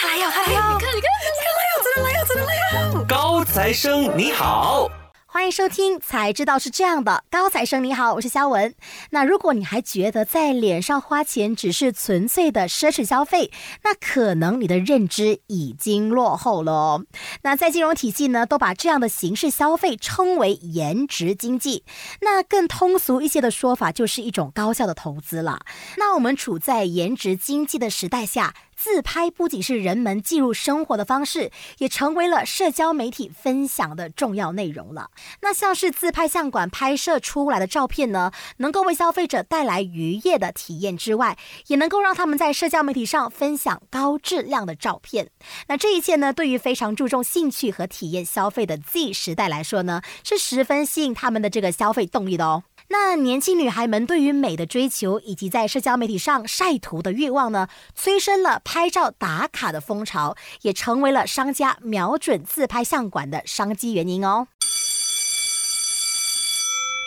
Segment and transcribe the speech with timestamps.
[0.00, 0.42] 他来哟，他！
[0.46, 2.54] 你看，你看，真的来哟，真的来哟，真的来
[2.92, 3.04] 哟！
[3.08, 4.88] 高材生你好。
[5.26, 7.24] 欢迎收听，才知道是这样的。
[7.28, 8.72] 高材生你好，我是肖文。
[9.10, 13.50] 那如果你还觉得在脸上花钱只是纯粹的奢侈消费，
[13.82, 17.04] 那可能你的认知已经落后了哦。
[17.42, 21.82] 那在金融体系呢，都把这样的形式消费称为颜值经济。
[22.20, 25.58] 那更通俗一些的说法，就是一种高效的投资了。
[25.96, 28.54] 那我们处在颜值经济的时代下。
[28.80, 35.10] 自拍不仅是人们记录生活的方式，也成为了社交媒体分享的重要内容了。
[35.40, 41.36] 那像是自拍相馆拍摄出来的照片呢，能够为消费者带来愉悦的体验之外，
[41.66, 45.28] 也能够让他们在社交媒体上分享高质量的照片。
[45.66, 52.62] 那这一切呢，对于非常注重兴趣和体验消费的 Z 时代来说呢，是十分吸引他们的这个消费动力的哦。
[52.90, 64.48] 那年轻女孩们对于美的追求，以及在社交媒体上晒图的欲望呢，催生了拍照打卡的风潮，也成为了商家瞄准自拍相馆的商机原因哦。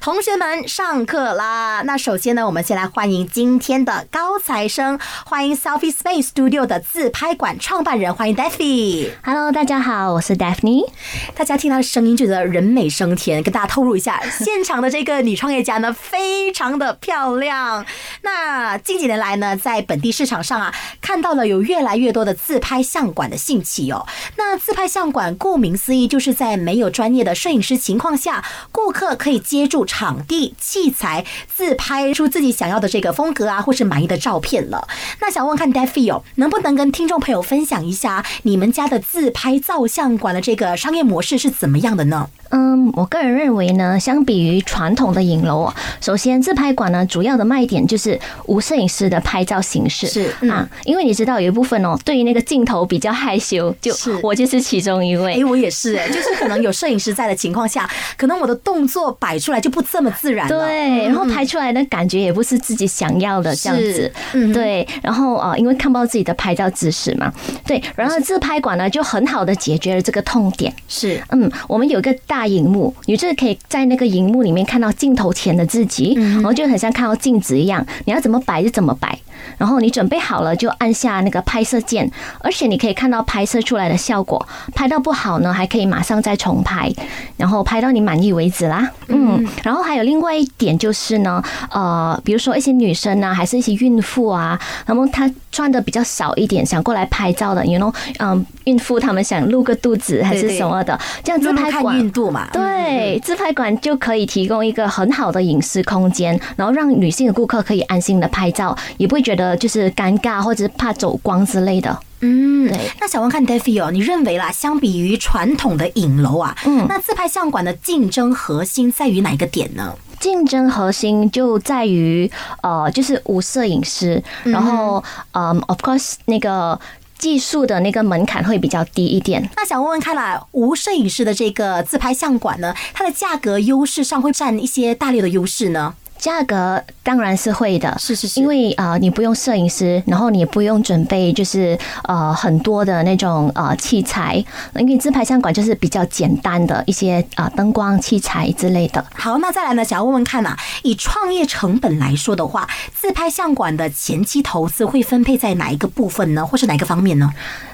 [0.01, 1.83] 同学们，上课啦！
[1.85, 9.11] 那首先呢，我们先来欢迎今天的高材生，欢迎 Selfie Space Studio 的自拍馆创办人，欢迎 Daphne。
[9.23, 10.89] Hello，大家好，我是 Daphne。
[11.35, 13.43] 大家听她的声音，觉得人美声甜。
[13.43, 17.85] 跟大家透露一下，现场的这个女创业家呢，非常的漂亮。
[18.23, 24.07] 那近几年来呢，在本地市场上啊，看到了有越来越多的自拍相馆的兴起哦。
[24.35, 29.85] 那自拍相馆顾名思义，就是在没有专业的摄影师情况下，顾客可以接住。
[29.91, 34.87] 场地、器材，自拍出自己想要的这个风格啊，或是满意的照片了。
[35.19, 42.29] 那想问看 d e f i o，能不能跟听众朋友分享一下你们家的自拍照相馆的这个商业模式是怎么样的呢？
[42.51, 50.05] 嗯，我个人认为呢，相比于传统的影楼，首先自拍馆呢，主要的卖点就是无摄影师的拍照形式。
[50.07, 54.11] 是啊，因为你知道有一部分哦，对于那个镜头比较害羞，就是。
[54.21, 55.35] 我就是其中一位。
[55.35, 64.11] 哎，我也是，哎， 就是可能有摄影师在的情况下，可能我的动作摆出来就不这么自然了，对，然后拍出来的感觉也不是自己想要的这样子，
[64.53, 67.31] 对，然后啊，因为看不到自己的拍照姿势嘛，
[67.65, 72.40] 对，然后自拍馆呢就很好的解决了这个痛点，是，嗯，我们有一个大。
[72.41, 79.15] 大荧幕，你就是可以在那个荧幕里面看到镜头前的自己，然后就很像看到镜子一样，你要怎么摆就怎么摆。
[79.59, 82.09] 然后你准备好了就按下那个拍摄键，
[82.39, 84.43] 而且你可以看到拍摄出来的效果。
[84.73, 86.91] 拍到不好呢，还可以马上再重拍，
[87.37, 88.89] 然后拍到你满意为止啦。
[89.07, 109.31] 嗯，然后还有另外一点就是呢，呃，比如说一些女生啊，还是一些孕妇啊，那么她穿的比较少一点，想过来拍照的，you know，嗯，孕妇她们想露个肚子还是什么的，这样自拍馆孕肚嘛，对，自拍馆就可以提供一个很好的隐私空间，然后让女性的顾客可以安心的拍照，也不会觉。
[109.31, 111.97] 得就是尴尬，或者是怕走光之类的。
[112.19, 112.77] 嗯，对。
[112.99, 119.95] 那小王看 d a f i 哦，你认为啦，相比于传统的影楼啊，嗯，那自拍相馆的竞争核心在于哪一个点呢？
[120.21, 126.79] 竞争核心就在于呃，就是无摄影师，然后呃，of course 那个
[127.17, 129.49] 技术的那个门槛会比较低一点。
[129.57, 135.95] 那想问问看啦，无摄影师的这个自拍相馆呢，它的价格优势上会占一些大力的优势呢？
[136.21, 144.35] 价格当然是会的，是是是，因为啊，你不用摄影师，然后你也不用准备，就是呃很多的那种呃器材，
[144.75, 149.03] 因为自拍相馆就是比较简单的一些啊灯光器材之类的。
[149.15, 157.31] 好，那再来呢，想要问问看呐，以创业成本来说的话，自拍相馆的前期投资会分配在哪一个部分呢，或是哪个方面呢？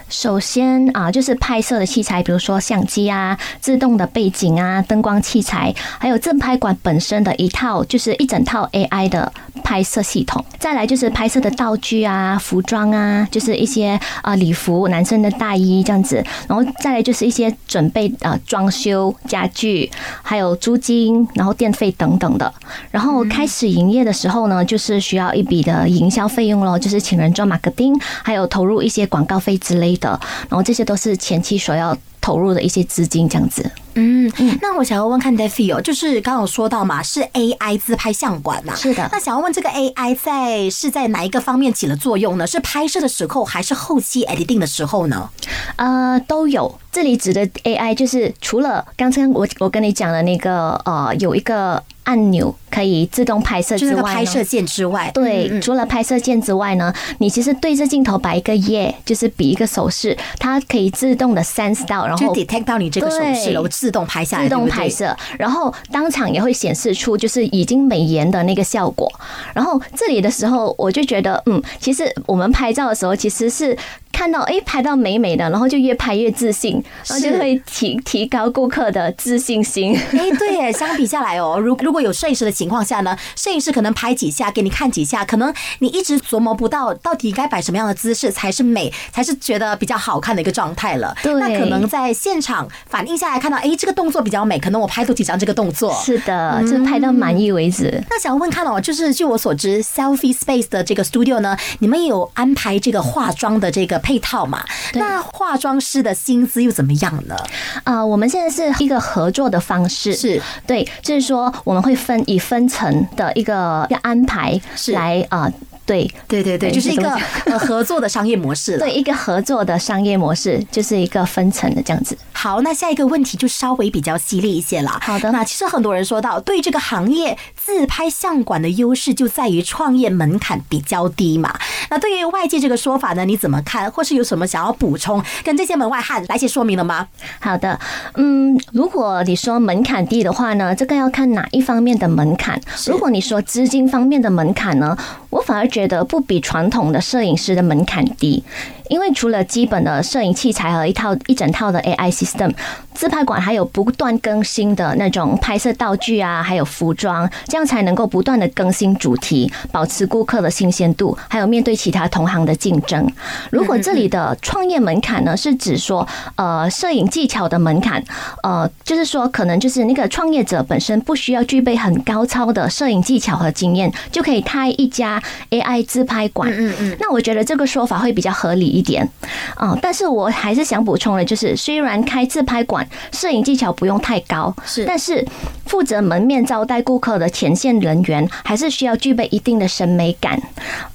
[0.09, 9.31] 首先啊，就是拍摄的器材，比如说相机啊、自动的背景啊、灯光器材，还有正拍馆本身的一套，就是一整套 AI 的
[9.63, 10.43] 拍摄系统。
[10.57, 16.23] 再来就是拍摄的道具啊、服装啊，就是一些啊礼服、男生的大衣这样子。
[16.47, 19.91] 然后再来就是一些准备啊装修家具，
[20.23, 22.53] 还有租金、然后电费等等的。
[22.91, 27.93] 然后开始营业的时候呢，就是需要一笔的营销费用咯，就是请人做马克丁，
[28.23, 29.96] 还有投入一些广告费之类。
[29.97, 30.19] 的，
[30.49, 33.69] 然后这些都是前期所要投入的一些资金，这样子。
[33.95, 34.31] 嗯，
[34.61, 38.75] 那我想要问看 d a f i 哦，就是刚刚有说到嘛，是 AI 自拍相馆嘛？
[38.75, 39.09] 是的。
[39.11, 42.45] 那想要问这个 AI 在是在哪一个方面起了作用呢？
[42.45, 45.29] 是拍摄的时候，还是后期 editing 的时候呢？
[45.77, 46.79] 呃，都有。
[46.91, 51.83] 这里指的 AI 就是除了刚才我我跟你讲的那个呃，有一个。
[52.07, 69.11] 按钮可以自动拍摄之外呢，拍摄键之外，对，嗯嗯除了拍摄键之外呢，你其实对着镜头摆一个耶，就是比一个手势，它可以自动的 sense 到，然就后 detect 到你这个手势对了，我自动拍下来，自动拍摄，然后当场也会显示出就是已经美颜的那个效果。
[69.53, 73.77] 然后这里的时候，我就觉得，嗯，其实我们拍照的时候其实是。
[74.09, 79.95] 看到哎，拍到美美的，然后就越拍越自信，然后就会提提高顾客的自信心。
[79.95, 91.15] 哎，对耶，相比下来哦，如如果有摄影师的情况下呢，摄影师可能拍几下给你看几下，可能你一直琢磨不到到底该摆什么样的姿势才是美，才是觉得比较好看的一个状态了。
[91.23, 95.93] 对那可能在现场反映下来看到，哎，这个动作比较美，可能我拍多几张这个动作。
[96.03, 98.03] 是的，就是拍到满意为止。
[98.09, 104.63] 那想问看哦，就是据我所知，Selfie Space 的这个 studio 呢，你们也有安排这个化妆的这个配套嘛？
[104.91, 107.35] 对那化妆师的薪资又怎么样呢？
[107.83, 115.49] 啊、我们现在是一个合作的方式，是对，就是说我们会分以分层的一个一个安排是来啊、
[115.85, 118.79] 对对对对，对就是一个呃合作的商业模式了。
[118.79, 122.17] 对，一个合作的商业模式，就是一个分层的这样子。
[122.33, 124.99] 好，那下一个问题就稍微比较犀利一些了。
[125.01, 131.57] 好的那其实很多人说到，对这个行业自拍相馆的优势就在于创业门槛比较低嘛。
[131.89, 133.89] 那对于外界这个说法呢，你怎么看？
[133.91, 137.07] 或是有什么想要补充，跟这些门外汉来些说明的吗？
[137.39, 137.79] 好的，
[138.15, 142.59] 嗯，如果你说门槛低的话呢，这个要看哪一方面的门槛。
[142.85, 144.97] 如果你说资金方面的门槛呢，
[145.29, 148.43] 我反而觉得不比传统的摄影师的门槛低。
[148.89, 152.49] 因为除了基本的摄影器材和一套一整套的 AI system，
[152.97, 163.07] 自拍馆还有不断更新的那种拍摄道具啊，还有服装，这样才能够不断的更新主题，保持顾客的新鲜度，还有面对其他同行的竞争。
[163.51, 166.07] 如果这里的创业门槛呢，是指说
[166.37, 168.03] 呃摄影技巧的门槛，
[168.41, 175.21] 呃，就是说可能就是那个创业者本身不需要具备很高超的摄影技巧和经验，就可以开一家
[175.51, 176.49] AI 自拍馆。
[176.51, 179.07] 嗯嗯，那我觉得这个说法会比较合理一点，
[179.55, 184.85] 啊、但是我还是想补充的，就是虽然开自拍馆摄影技巧不用太高，是。
[184.85, 185.25] 但是
[185.67, 190.41] 负责门面招待顾客的前线人员还是需要具备一定的审美感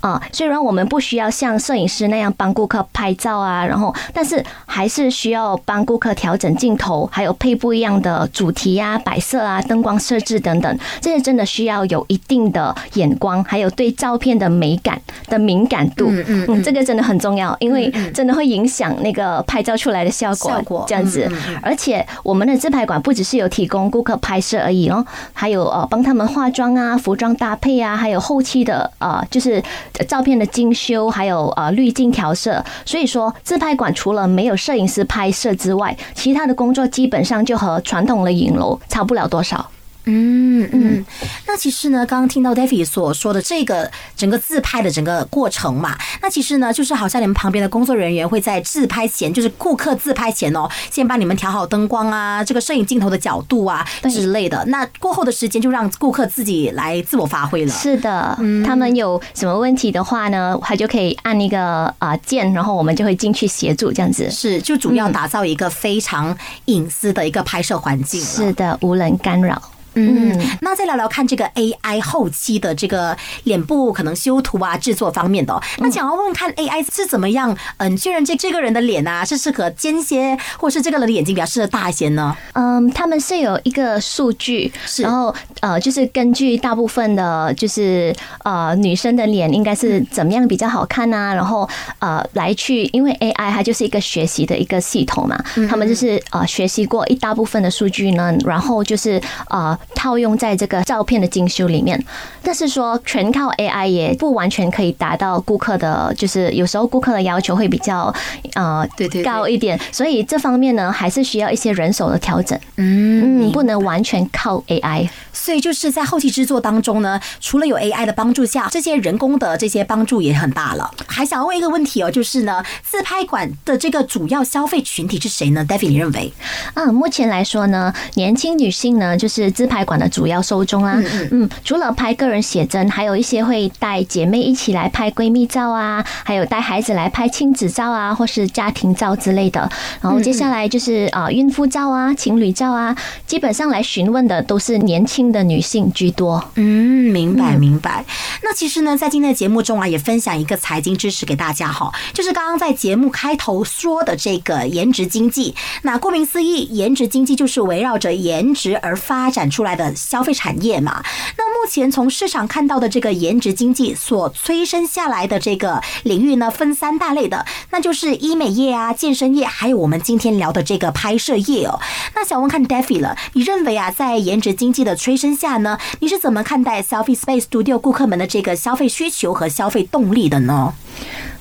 [0.01, 16.07] 啊、虽然我们不需要像摄影师那样帮顾客拍照啊，然后但是还是需要帮顾客调整镜头，还有配不一样的主题啊、摆设啊、灯光设置等等，这些真的需要有一定的眼光，还有对照片的美感的敏感度。
[16.11, 20.51] 嗯嗯嗯，这个真的很重要，因为真的会影响那个拍照出来的效果。
[20.51, 21.31] 效果这样子
[21.63, 29.62] 而且我们的自拍馆不只是有提供顾客拍摄而已哦，还有呃帮他们化妆啊、服装搭配啊，还有后期的呃就是
[30.06, 32.64] 照片的精修，还有呃滤镜调色。
[32.87, 39.69] 所以说，自拍馆除了没有摄影师拍摄之外，其他的工作基本上就和传统的影楼差不了多少。
[40.05, 41.05] 嗯嗯，
[41.47, 54.65] 那其实呢，刚刚听到 David 所说的这个整个自拍的整个过程嘛，那其实呢，就是好像你们旁边的工作人员会在自拍前，就是顾客自拍前哦，先帮你们调好灯光啊，这个摄影镜头的角度啊之类的。
[54.67, 57.73] 那过后的时间就让顾客自己来自我发挥了。
[57.73, 64.31] 是的，他们有什么问题的话呢，他就可以按一个啊键，然后我们就会进去协助这样子。
[64.31, 68.27] 是，就主要打造一个非常隐私的一个拍摄环境了。
[68.27, 69.63] 是的，无人干扰。
[69.94, 75.62] 嗯，那再聊聊看这个 AI 后期的这个脸部可能修图啊、制作方面的、哦。
[75.79, 82.37] 那想要问问看 AI 是怎么样，嗯，确认这这个人的脸啊是适合尖些，或是这个人的眼睛比较适合大一些呢？
[82.55, 91.69] 嗯，他们是有一个数据，然后呃，就是根据大部分的，就是呃女生的脸应该是怎么样比较好看啊，然后
[91.99, 95.37] 呃来去，因为 AI 它就是一个学习的一个系统嘛，
[95.69, 102.03] 他们就是呃学习过一大部分的数据呢，然后就是呃套用在这个照片的精修里面。
[102.43, 108.12] 但是说全靠 AI 也不完全可以达到顾客的，就是有时候顾客的要求会比较
[108.55, 112.58] 呃对对对高一点，所以这方面呢还是需要一些人手的调整。
[112.77, 115.08] 嗯嗯，不能完全靠 AI。
[115.32, 120.91] 所以就是在后期制作当中呢，除了有 AI 的帮助下，这些人工的这些帮助也很大了。
[121.06, 126.32] 还想要问一个问题哦，就是呢，自拍馆的这个主要消费群体是谁呢？David，你认为？
[126.74, 131.02] 嗯，目前来说呢，年轻女性呢就是自拍馆的主要受众啦。
[131.31, 139.70] 嗯除了拍个人写真，还有一些会带姐妹一起来拍闺蜜照啊，还有带孩子来拍亲子照啊，或是家庭照之类的。
[140.02, 142.94] 然后接下来就是啊、孕妇照啊、情侣照啊、
[143.26, 146.44] 基本上来询问的都是年轻的女性居多。
[146.56, 148.05] 嗯，明白明白。
[148.43, 155.55] 那其实呢，在今天的节目中啊，也分享一个财经知识给大家哈，就是刚刚在节目开头说的这个颜值经济。
[155.82, 161.05] 那顾名思义，颜值经济就是围绕着颜值而发展出出来的消费产业嘛。
[161.39, 171.79] 那目前从市场看到的这个颜值经济所催生下来的这个领域呢，分三大类的，那就是医美业啊、健身业，还有我们今天聊的这个拍摄业哦。
[172.17, 180.75] 那想问看 Daffy 了，你认为啊，在颜值经济的催生下呢，你是怎么看待 Selfie Space Studio 顾客们的这个消费需求和消费动力的呢？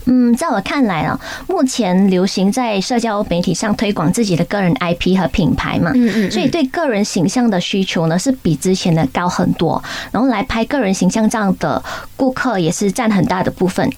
[0.05, 9.81] 嗯，在我看来啊，目前流行在社交媒体上推广自己的个人 IP 和品牌嘛，嗯嗯所以对个人形象的需求呢是比之前的高很多，
[10.12, 11.81] 然后来拍个人形象照的
[12.15, 13.89] 顾客也是占很大的部分。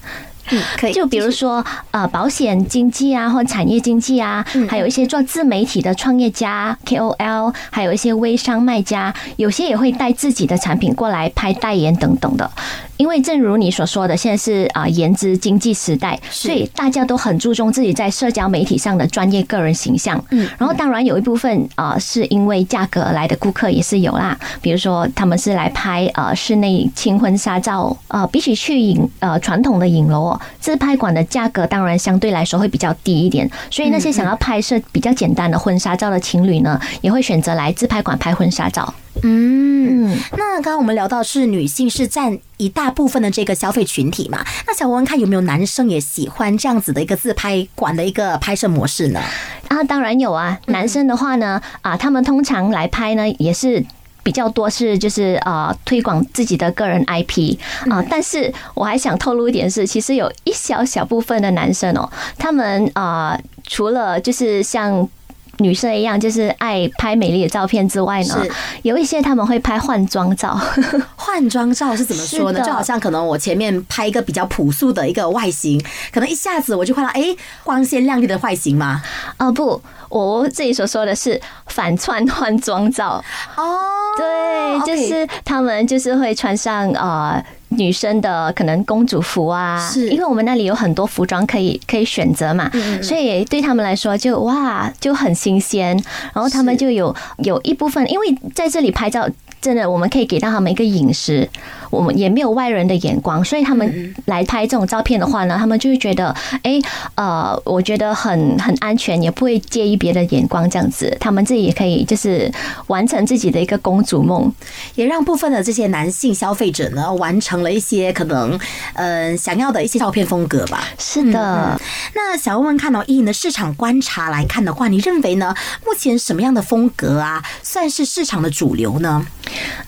[0.50, 0.92] 嗯，可以。
[0.92, 12.50] 就比如说呃，保险经济啊，或产业经济啊，还有一些做自媒体的创业家 KOL，还有一些微商卖家，有些也会带自己的产品过来拍代言等等的。
[12.96, 20.22] 因为正如你所说的，现在是啊颜值经济时代，所以大家都很注重自己在社交媒体上的专业个人形象。
[20.30, 38.94] 嗯，然后当然有一部分啊是因为价格来的顾客也是有啦，比如说他们是来拍呃室内轻婚纱照，呃比起去影呃传统的影楼哦，自拍馆的价格当然相对来说会比较低一点，所以那些想要拍摄比较简单的婚纱照的情侣呢，也会选择来自拍馆拍婚纱照。
[39.22, 40.18] 嗯，嗯。
[40.32, 44.44] 那刚刚我们聊到是女性是占一大部分的这个消费群体嘛？
[44.66, 49.20] 那想问问看有没有男生也喜欢这样子的一个自拍馆的一个拍摄模式呢？
[49.68, 50.58] 啊，当然有啊。
[50.66, 53.84] 男生的话呢，啊，他们通常来拍呢，也是
[54.22, 57.56] 比较多是就是呃推广自己的个人 IP
[57.90, 58.04] 啊。
[58.08, 65.08] 但是我还想透露一点是，其实有一小小部分的男生哦，他们啊，除了就是像。
[65.58, 68.44] 女生一样，就是爱拍美丽的照片之外呢，
[68.82, 70.58] 有一些他们会拍换装照。
[71.16, 72.60] 换装照是怎么说呢？
[72.60, 75.82] 就好像可能我前面拍一个比较朴素的一个外形，
[76.12, 79.02] 可能一下子我就看到哎光鲜亮丽的外形嘛。
[79.38, 83.22] 哦不，我自己所说的是反串换装照。
[83.56, 83.78] 哦，
[84.16, 87.42] 对，就是他们就是会穿上呃
[87.76, 90.08] 女生的可能公主服啊，是。
[90.08, 92.70] 因为我们那里有很多服装可以可以选择嘛，
[93.02, 95.96] 所以对他们来说就哇就很新鲜，
[96.32, 99.28] 然后他们就有有一部分，因为在这里拍照。
[99.60, 101.48] 真的，我们可以给到他们一个饮食，
[101.90, 106.80] 我们也没有外人的眼光，所以他们来拍这种照片的话呢，他们就会觉得，哎，
[107.14, 112.50] 呃，我觉得很很安全，也不会介意别的眼光，这样子，他们自己也可以就是
[112.88, 114.52] 完成自己的一个公主梦。
[114.94, 118.58] 也让部分的这些男性消费者呢，完成了一些可能
[118.94, 120.84] 呃想要的一些照片风格吧。
[120.98, 121.80] 是的，
[122.14, 125.54] 那想问问看哦，以你的市场观察来看的话，你认为呢？
[125.84, 129.26] 目前什么样的风格啊，算是市场的主流呢？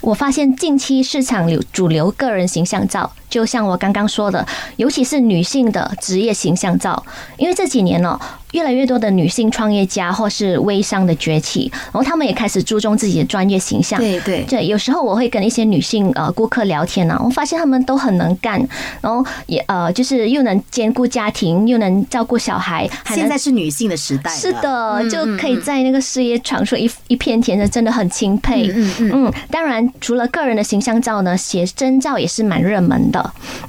[0.01, 7.05] 我发现近期市场流主主流个人形象照，就像我刚刚说的，尤其是女性的职业形象照，
[7.37, 8.19] 因为这几年呢、
[8.53, 13.99] 越来越多的女性创业家或是微商的崛起，然后她们也开始注重自己的专业形象。
[13.99, 18.65] 对对对，有时候我会跟一些女性呃顾客聊天呢、我发现她们都很能干，
[19.01, 28.69] 然后也呃就是又能兼顾家庭，又能照顾小孩，还现在是女性的时代，是的，嗯就可以在那个事业闯出一一片天的，真的很钦佩。
[28.75, 33.16] 嗯嗯嗯，当然，除了个人的形象照呢，写真照也是蛮热门的。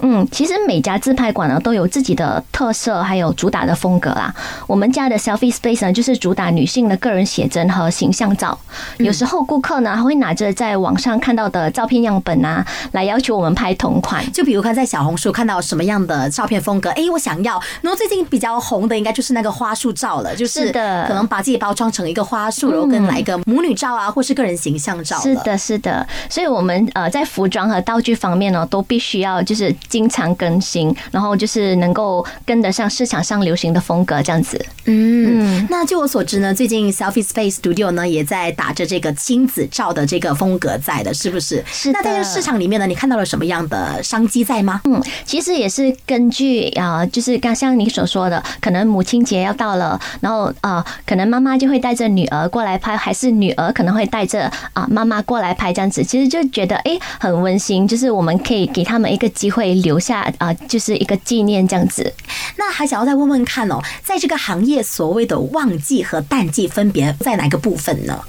[0.01, 4.33] 嗯，其实每家自拍馆呢都有自己的特色，还有主打的风格啦。
[4.65, 8.57] 我们家的 Selfie Space 呢，就是主打女性的个人写真和形象照。
[8.97, 14.23] 有时候顾客呢还会拿着在网上看到的照片样本啊，来要求我们拍同款。
[14.31, 17.61] 就比如看在小红书看到什么样的照片风格，哎，我想要。
[17.81, 25.19] 然后最近比较红的应该就是那个花束照了，就是是的可能把自己包装成一个花束，然后跟来一个母女照啊，或是个人形象照。
[25.19, 34.63] 是，的，是的，所以我们呃在服装和道具方面呢，都必须要就是经常更新，然后就是能够跟得上市场上流行的风格，这样子。
[34.85, 35.65] 嗯。
[35.69, 41.63] 那据我所知呢，最近 Selfie Space Studio 呢也在打着这个亲子照的这个风格在的，是不是？
[41.71, 44.81] 是的那在这个市场里面呢，你看到了什么样的商机在吗？
[44.85, 62.13] 嗯，其实也是根据啊、呃就是刚像你所说的，可能母亲节要到了，然后呃，可能妈妈就会带着女儿过来拍，还是女儿可能会带着啊妈妈过来拍，这样子，其实就觉得诶很温馨，就是我们可以给他们一个机会留下啊、就是一个纪念这样子。
[62.57, 68.19] 那还想要再问问看哦，在这个行业所谓的旺季和淡季分别在哪个部分呢？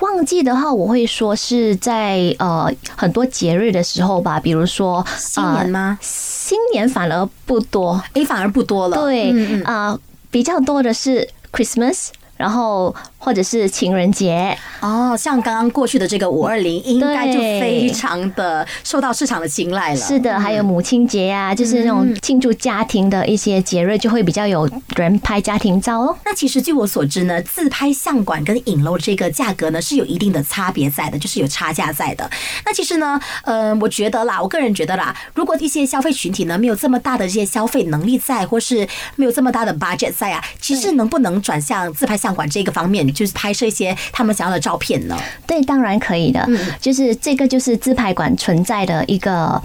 [0.00, 5.98] 旺季的话，我会说是在呃很多节日的时候吧，比如说新年吗？
[6.00, 8.96] 新年反而不多，诶，反而不多了。
[8.96, 9.98] 对嗯嗯，啊、
[10.30, 12.08] 比较多的是 Christmas。
[12.36, 12.94] 然后
[13.26, 20.00] 或者是情人节，哦，像刚刚过去的这个五二零，应该就非常的受到市场的青睐了。
[20.00, 26.16] 是的，还有母亲节啊，就是那种庆祝家庭的一些节日，就会比较有人拍家庭照哦。
[26.24, 32.30] 那其实据我所知呢，自拍相馆跟影楼这个价格呢是有一定的差别在的，就是有差价在的。
[32.64, 45.18] 那其实呢，呃，我觉得啦，我个人觉得啦，如果一些消费群体呢没有这么大的这些消费能力在，或是没有这么大的 budget 在啊，其实能不能转向自拍相馆这个方面，就是拍摄一些他们想要的照片呢？
[45.46, 46.46] 对，当然可以的，
[46.80, 49.60] 就是这个就是自拍馆存在的一个。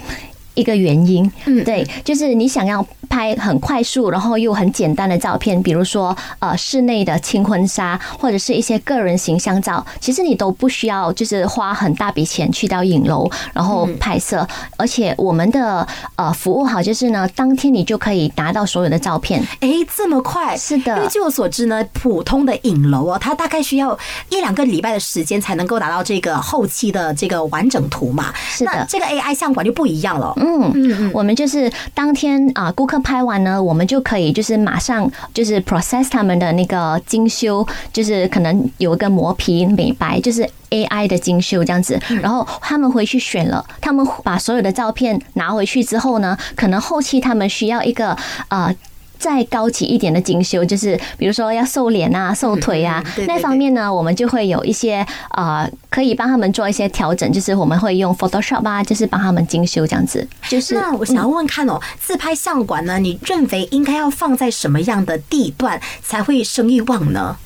[0.54, 1.64] 一个原因，嗯。
[1.64, 20.58] 对，就是你想要拍很快速，然后又很简单的照片，比如说呃室内的轻婚纱，或者是一些个人形象照，其实你都不需要就是花很大笔钱去到影楼然后拍摄，而且我们的呃服务好就是呢，当天你就可以拿到所有的照片，哎，这么快？
[20.58, 20.96] 是的。
[20.98, 23.98] 因为据我所知呢，普通的影楼哦，它大概需要
[24.30, 28.34] 一两个礼拜的时间才能够达到这个后期的这个完整图嘛。
[28.50, 28.72] 是的。
[28.74, 30.34] 那这个 AI 相馆就不一样了。
[30.42, 42.00] 嗯嗯嗯，我们就是当天啊，顾客拍完呢，我们就可以就是马上就是 process 他们的那个精修，就是可能有一个磨皮美白，就是 AI 的精修这样子。
[42.22, 48.18] 然后他们回去选了，他们把所有的照片拿回去之后呢，可能后期他们需要一个
[48.50, 48.76] 呃。
[49.22, 60.28] 再高级一点的精修，就是比如说要瘦脸啊、瘦腿啊 那方面呢，我们就会有一些呃，可以帮他们做一些调整，就是我们会用 Photoshop 啊，就是帮他们精修这样子。
[60.50, 67.38] 就是那我想要问问看哦，自拍相馆呢，你认为应该要放在什么样的地段才会生意旺呢？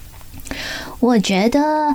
[1.01, 1.93] 我觉得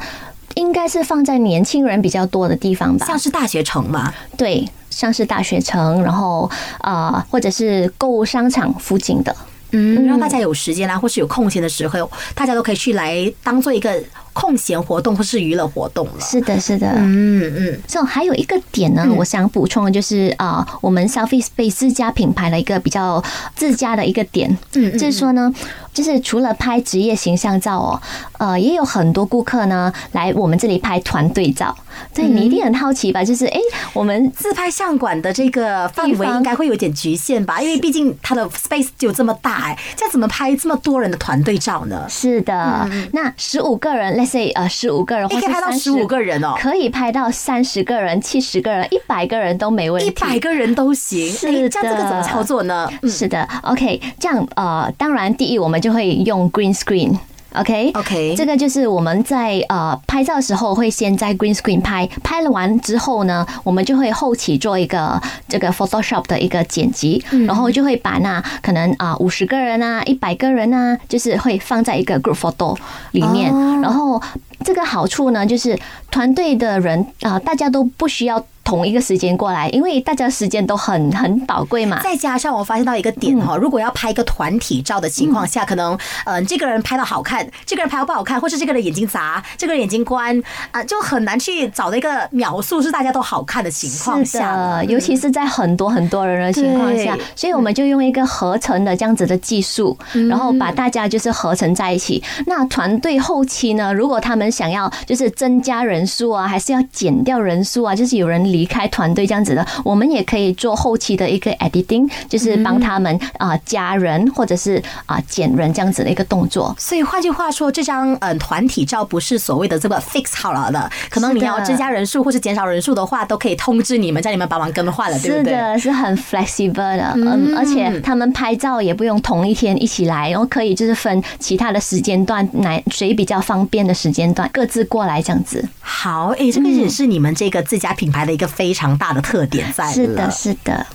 [0.56, 9.34] 应该是放在年轻人比较多的地方吧，像是大学城嘛，对，像是大学城，然后呃，或者是购物商场附近的。
[9.72, 16.20] 嗯，让大家有时间啊，或是有空闲的时候，大家都可以去来当做一个空闲活动或是娱乐活动了。
[16.20, 16.92] 是的，是的。
[16.96, 23.22] 嗯嗯，这、还有一个点呢，我想补充的就是啊、呃我们 Selfie Space 自家品牌的一个比较
[23.54, 25.52] 自家的一个点，嗯嗯就是说呢，
[25.92, 28.00] 就是除了拍职业形象照哦，
[28.38, 31.76] 呃，也有很多顾客呢来我们这里拍团队照。
[32.14, 33.22] 对你一定很好奇吧？
[33.22, 33.60] 就是诶，
[33.92, 42.06] 我们自拍相馆的这个范围应该会有点局限吧，因为毕竟它的 space 就有这么大哎，这样怎么拍这么多人的团队照呢？
[42.08, 50.08] 是的，那十五个人，let's say 呃十五个人，你可以或是30拍到十五个人哦，可以拍到三十个人、七十个人、一百个人都没问题。
[50.08, 51.30] 一百个人都行。
[51.32, 52.88] 是的，这样这个怎么操作呢？
[53.02, 57.16] 嗯是的，OK，这样呃，当然第一我们就会用 green screen。
[57.54, 72.76] OK OK 这个就是我们在呃拍照的时候会先在 green screen 拍，拍了完之后呢，我们就会后期做一个这个 Photoshop 的一个剪辑，然后就会把那可能啊五十个人啊、一百个人啊，就是会放在一个 group photo
[73.12, 73.80] 里面，哦。
[73.82, 74.22] 然后
[74.64, 75.78] 这个好处呢，就是
[76.10, 82.00] 团队的人啊、大家都不需要同一个时间过来，因为大家时间都很很宝贵嘛。
[82.02, 99.94] 再加上我发现到一个点哈，如果要拍一个团体照的情况下，可能呃这个人拍的好看，这个人拍的不好看，或是这个人眼睛砸，这个人眼睛关啊，就很难去找到一一个描述是大家都好看的情况下尤其是在很多很多人的情况下，所以我们就用一个合成的这样子的技术，
[100.30, 102.22] 然后把大家就是合成在一起。
[102.46, 116.74] 那团队后期呢，如果他们想要就是增加人数啊，还是要减掉人数啊，就是有人离开团队这样子的，我们也可以做后期的一个 editing，就是帮他们啊加人或者是啊减人这样子的一个动作。
[116.78, 125.52] 所以换句话说，这张嗯团体照不是所谓的这个 fix 好了的，可能你要增加人数或是减少人数的话，都可以通知你们，叫你们帮忙更换了，对不对？
[125.52, 135.68] 是的，是很 flexible 的，嗯，而且他们拍照也不用同一天一起来，然后可以就是分其他的时间段，哪谁比较方便的时间段各自过来这样子。
[135.80, 139.92] 好，诶，这个也是你们这个自家品牌的一个非常大的特点在了。
[139.92, 140.86] 是的，是的。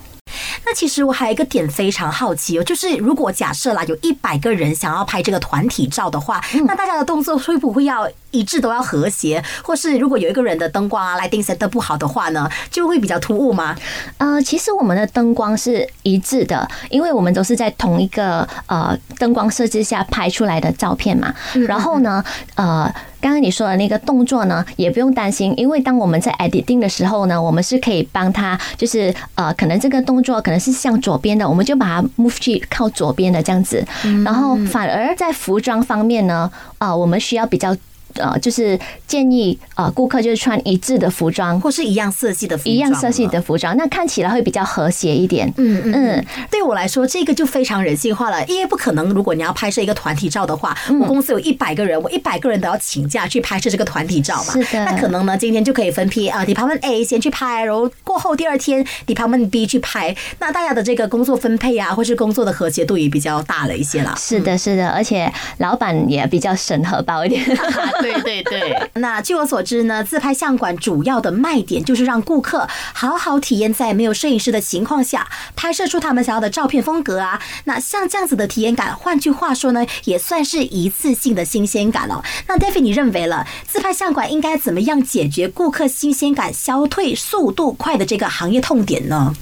[0.65, 9.41] 那其实我还有一个点非常好奇哦，就是如果假设啦，有一百个人想要拍这个团体照的话，嗯那大家的动作会不会要一致都要和谐？
[9.63, 13.75] 或是如果有一个人的灯光啊、来定 set 的不好的话呢，就会比较突兀吗？
[14.17, 21.33] 呃，其实我们的灯光是一致的，因为我们都是在同一个呃灯光设置下拍出来的照片嘛。
[21.67, 22.23] 然后呢，
[22.55, 33.85] 呃，刚刚你说的那个动作呢，也不用担心，因为当我们在 editing 的时候呢，我们是可以帮他，就是呃，可能这个动作可能是向左边的，我们就把它 move 去靠左边的这样子。
[34.23, 37.75] 然后反而在服装方面呢，呃，我们需要比较。
[38.15, 45.51] 呃，就是建议呃顾客就是穿一致的服装，或是一样色系的服装，一样色系的服装，那看起来会比较和谐一点。
[45.57, 54.53] 嗯嗯，对我来说，这个就非常人性化了，因为不可能，如果你要拍摄一个团体照的话，我公司有一百个人，我一百个人都要请假去拍摄这个团体照嘛。
[54.53, 64.15] 是的，那可能呢，今天就可以分批啊，Department A 先去拍，然后过后第二天 Department B 去拍，那大家的这个工作分配啊，或是工作的和谐度也比较大了一些了。
[64.17, 67.43] 是的，是的，而且老板也比较审核包一点。
[68.13, 68.89] 对对对。
[69.01, 77.41] 那据我所知呢，自拍相馆主要的卖点就是让顾客好好体验在没有摄影师的情况下拍摄出他们想要的照片风格啊。
[77.65, 82.23] 那像这样子的体验感，换句话说呢，也算是一次性的新鲜感哦。
[82.47, 89.33] 那 David，你认为了自拍相馆应该怎么样解决顾客新鲜感消退速度快的这个行业痛点呢？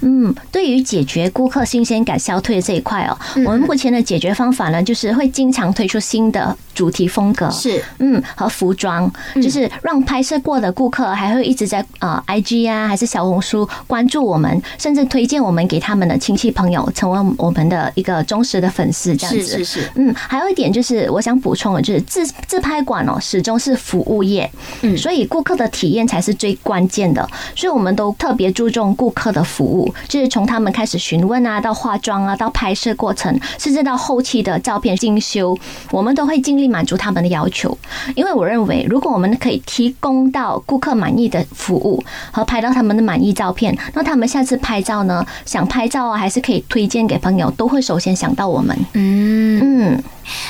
[0.00, 19.90] 嗯，对于解决顾客新鲜感消退这一块哦，我们目前的解决方法呢，就是会经常推出新的主题风格，是嗯和服装，就是让拍摄过的顾客还会一直在呃 IG 啊还是小红书关注我们，甚至推荐我们给他们的亲戚朋友，成为我们的一个忠实的粉丝，这样子是是是。
[19.96, 24.50] 嗯，还有一点就是我想补充的，就是自自拍馆哦，始终是服务业，
[24.82, 35.56] 嗯，所以顾客的体验才是最关键的，所以我们都特别注重顾客的服务，就是从他们开始询问啊，到化妆啊，到拍摄过程，甚至到后期的照片精修，
[35.90, 37.76] 我们都会尽力满足他们的要求。
[38.14, 48.76] 因为我认为，如果我们可以提供到顾客满意的服务和拍到他们的满意照片，那他们下次拍照呢，想拍照啊，还是可以推荐给朋友，都会首先想到我们。
[48.94, 50.02] 嗯嗯。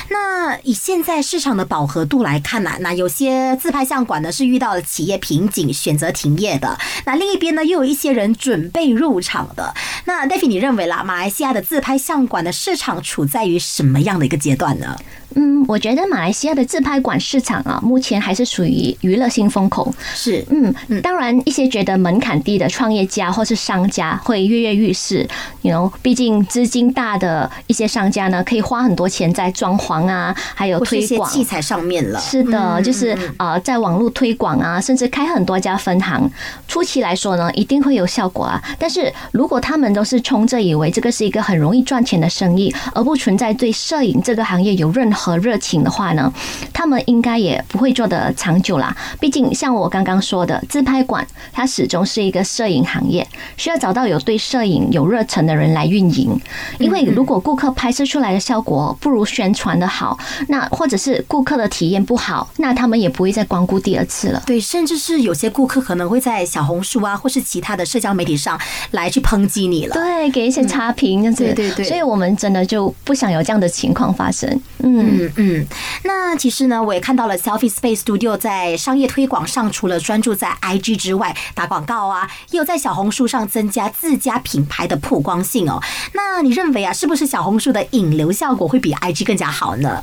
[0.09, 6.77] 那以现在市场的饱和度来看呢，那有些自拍相馆呢是遇到了企业瓶颈，选择停业的。
[7.05, 9.73] 那另一边呢，又有一些人准备入场的。
[10.05, 14.95] 那 David，你认为啦，马来西亚的自拍相馆的市场处在于什么样的一个阶段呢？
[15.33, 19.93] 嗯，我觉得马来西亚的自拍馆市场啊，目前还是属于娱乐性风口。
[20.13, 25.25] 是，嗯，当然一些觉得门槛低的创业家或是商家会跃跃欲试。
[25.61, 32.19] you know，毕竟资金大的一些商家呢，可以花很多钱在装潢啊，还有推广器材上面了。
[32.19, 36.29] 是的，就是呃，在网络推广啊，甚至开很多家分行。
[36.67, 38.61] 初期来说呢，一定会有效果啊。
[38.79, 46.31] 但是如果他们都是冲着以为这个是一个很容易赚钱的生意，而不存在对摄影这个行业有任何热情的话呢，
[46.73, 48.95] 他们应该也不会做的长久啦。
[49.19, 56.39] 毕竟像我刚刚说的，自拍馆它始终是一个摄影行业，需要找到有对摄影有热忱的人来运营。
[56.79, 64.41] 因为如果顾客拍摄出来的效果不如宣传的好，那或者是顾客的体验不好，那他们也不会再光顾第二次了。
[64.45, 68.59] 对，甚至是有些顾客可能会在小红书啊，或是其他的社交媒体上
[68.91, 69.93] 来去抨击你了。
[69.93, 71.43] 对，给一些差评这样子。
[71.43, 71.85] 对对对。
[71.85, 74.49] 所以我们真的就不想有这样的情况发生。
[74.79, 75.01] 嗯。
[75.01, 75.67] 嗯嗯，
[76.03, 85.81] 那其实呢，我也看到了 Selfie Space Studio 在商业推广上，除了专注在 IG 之外打广告啊，也有在小红书上增加自家品牌的曝光性哦。
[86.13, 89.99] 那你认为啊，是不是小红书的引流效果会比 IG 更加好呢？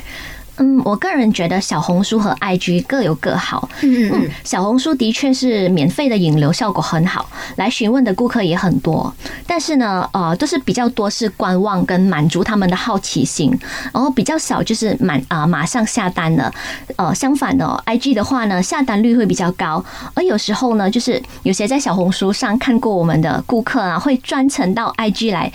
[0.60, 3.68] 嗯，我个人觉得小红书和 IG 各有各好。
[3.82, 9.14] 嗯嗯，小红书的确是免费的引流效果很好，来询问的顾客也很多。
[9.46, 13.56] 但是呢，呃，都是比较多是观望跟满足他们的好奇心，
[13.94, 16.52] 然后比较少就是满啊马上下单的。
[16.96, 19.84] 呃，相反的，IG 的话呢，下单率会比较高。
[20.14, 25.52] 而有时候呢，就是有些在小红书上看过我们的顾客啊，会专程到 IG 来。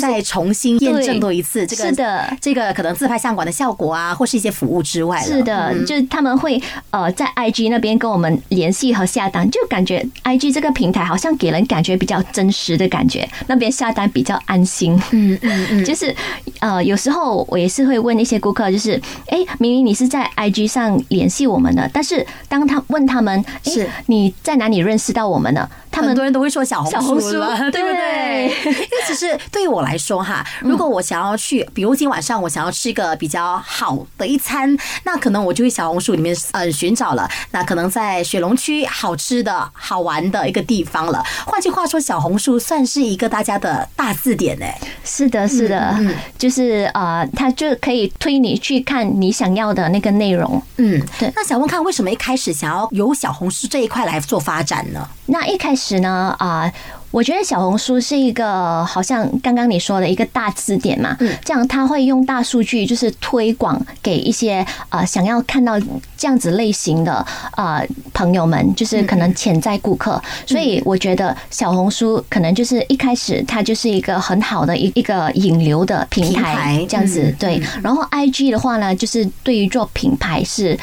[0.00, 15.00] 再重新验证多一次，这个是的，这个可能自拍相馆的效果啊，或是一些服务之外，是的，就是他们会呃在 IG 那边跟我们联系和下单，就感觉 IG 这个平台好像给人感觉比较真实的感觉，那边下单比较安心。
[15.10, 16.14] 嗯嗯嗯， 就是
[16.60, 23.88] 呃有时候我也是会问一些顾客，就是哎明明你是在 IG 上联系我们的，但是当他问他们是。
[24.06, 28.52] 你在哪里认识到我们的，他们很多人都会说小红书了， 对不对？
[28.64, 41.20] 因为其实对于我来说哈，如果我想要去，比如今晚上我想要吃一个比较好的一餐，那可能我就会小红书里面呃寻找了，那可能在雪龙区好吃的好玩的一个地方了。
[41.44, 44.78] 换句话说，小红书算是一个大家的大字典哎。
[45.04, 50.62] 是的，是的，嗯就是呃，它就可以推你去看你想要的那个内容。
[50.76, 51.32] 嗯，对。
[51.34, 55.08] 那想问看，为什么一开始想要由小红书这一块来做发展呢？
[55.26, 56.72] 那一开始呢，啊。
[57.12, 65.78] 我觉得小红书是一个好像刚刚你说的一个大字典嘛，这样它会用大数据就是推广给一些呃想要看到
[66.16, 67.24] 这样子类型的
[67.56, 77.62] 呃朋友们，就是可能潜在顾客，所以我觉得小红书可能就是一开始它就是一个很好的一一个引流的平台，这样子对。
[77.82, 80.76] 然后 IG 的话呢，就是对于做品牌是。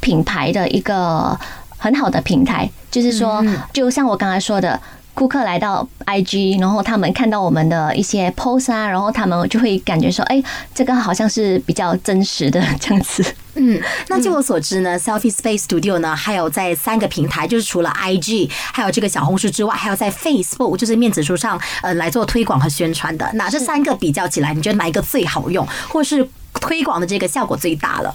[0.00, 1.34] 品牌的一个
[1.78, 3.42] 很好的平台，就是说，
[3.72, 4.78] 就像我刚才说的。
[5.14, 10.42] 顾客来到 IG，然后他们看到我们的一些 post 啊，然后他们就会感觉说，哎，
[10.74, 13.24] 这个好像是比较真实的这样子。
[13.54, 23.30] 嗯，那据我所知呢，Selfie Space Studio 呢，还有在三个平台，就是除了 IG，还有这个小红书之外，还有在 Facebook，就是面子书上，呃，来做推广和宣传的。
[23.34, 28.12] 那这三个比较起来，你觉得哪一个最好用，或是推广的这个效果最大了？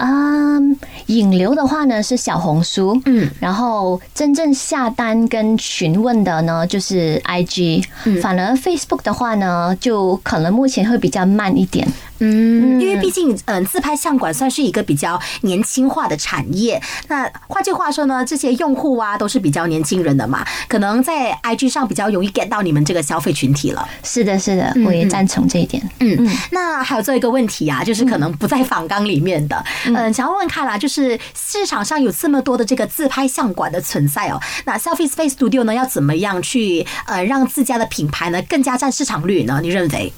[0.00, 0.58] 啊，
[1.06, 7.84] 引流的话呢是小红书，嗯，然后真正下单跟询问的呢就是 IG，
[8.22, 11.86] 反而 Facebook 的话呢就可能目前会比较慢一点。
[12.20, 16.80] 嗯，因为毕竟，嗯，自拍相馆算是一个比较年轻化的产业。
[17.08, 23.88] 那换句话说呢，这些用户啊，都是比较年轻人的嘛，可能在 IG 上比较容易 get 到你们这个消费群体了。
[24.02, 25.82] 是的，是的，我也赞成这一点。
[26.00, 26.30] 嗯嗯。
[26.52, 39.60] 那还有最后一个问题啊，就是可能不在访纲里面的，嗯，想要问看啦，就是市场上有这么多的这个自拍相馆的存在哦，那 Selfie Space Studio 呢，要怎么样去呃让自家的品牌呢更加占市场率呢？
[39.62, 40.12] 你认为？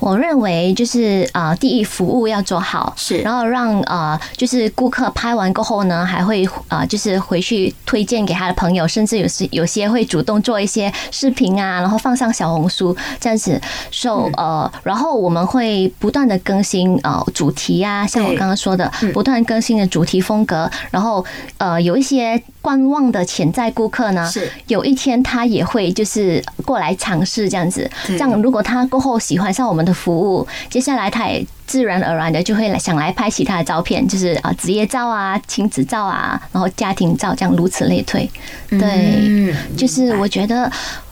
[0.00, 13.60] 我认为就是呃，第一服务要做好，是，然后让呃，就是顾客拍完过后呢，还会呃，就是回去推荐给他的朋友，甚至有时有些会主动做一些视频啊，然后放上小红书这样子。
[13.90, 21.24] so 呃，然后我们会不断的更新呃主题啊，像我刚刚说的，不断更新的主题风格，然后
[21.56, 29.88] 呃，有一些观望的潜在顾客呢，是，有一天他也会就是过来尝试这样子，这样如果他过后喜欢上我们。
[29.88, 38.28] 的服务，接下来他也自然而然的就会来想来拍其他的照片，就是啊职业照啊、亲子照啊，然后家庭照，这样如此类推。
[38.68, 40.70] 对，就是我觉得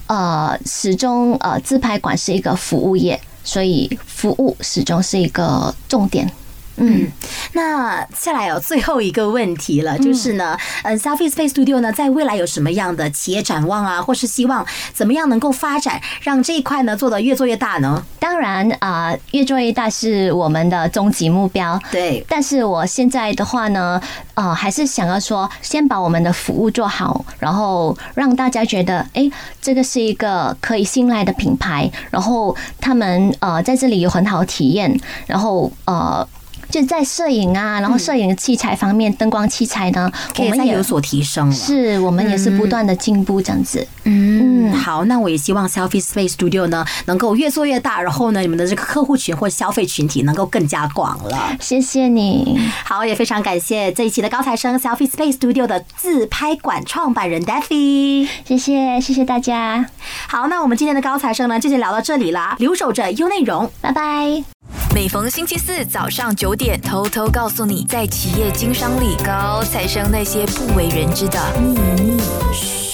[0.09, 6.31] 呃，始终呃自拍馆是一个服务业，所以服务始终是一个重点。
[6.79, 7.11] 嗯，
[7.53, 18.05] 那下来有最后一个问题了，就是呢，嗯，Selfie Space Studio 呢，在未来有什么样的企业展望啊，或是希望怎么样能够发展，让这一块呢做得越做越大呢？
[18.19, 21.81] 当然啊，越做越大是我们的终极目标。
[21.91, 24.01] 对，但是我现在的话呢，
[24.35, 29.31] 呃，还是想要说，先把我们的服务做好，然后让大家觉得，哎，
[29.63, 36.27] 这个是一个可以信赖的品牌，然后他们呃在这里有很好的体验，然后呃。
[36.71, 41.55] 就在摄影啊，然后摄影器材方面，灯光器材呢，我们也有所提升了。
[41.55, 43.87] 是我们也是不断的进步这样子。
[44.05, 51.57] 嗯，好，那我也希望 Selfie Space Studio 呢能够越做越大，然后呢，你们的这个客户群或消费群体能够更加广了。
[51.61, 52.59] 谢谢你。
[52.85, 58.29] 好，也非常感谢这一期的高材生 Selfie Space Studio 的自拍馆创办人 Daffy。
[58.45, 59.87] 谢谢，谢谢大家。
[60.29, 62.57] 好，那我们今天的高材生呢，就先聊到这里啦。
[62.59, 64.56] 留守着优内容，拜拜。
[64.95, 72.86] 每逢星期四早上九点，偷偷告诉你，在企业经商里，高材生那些不为人知的秘密。